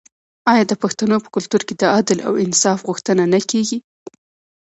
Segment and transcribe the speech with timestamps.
[0.51, 3.77] آیا د پښتنو په کلتور کې د عدل او انصاف غوښتنه نه کیږي؟